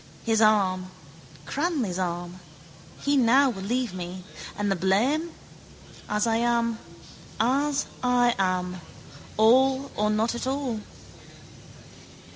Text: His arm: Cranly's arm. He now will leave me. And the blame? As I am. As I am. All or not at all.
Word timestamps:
His 0.25 0.41
arm: 0.41 0.89
Cranly's 1.45 1.99
arm. 1.99 2.39
He 3.01 3.15
now 3.15 3.51
will 3.51 3.61
leave 3.61 3.93
me. 3.93 4.23
And 4.57 4.71
the 4.71 4.75
blame? 4.75 5.29
As 6.09 6.25
I 6.25 6.37
am. 6.37 6.79
As 7.39 7.85
I 8.01 8.33
am. 8.39 8.81
All 9.37 9.91
or 9.95 10.09
not 10.09 10.33
at 10.33 10.47
all. 10.47 10.79